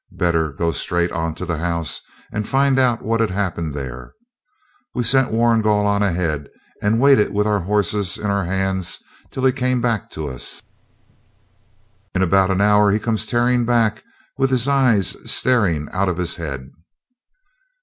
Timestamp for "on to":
1.11-1.45